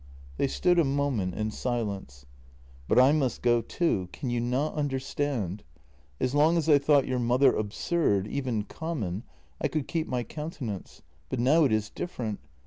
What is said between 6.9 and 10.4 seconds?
your mother absurd, even common, I could keep my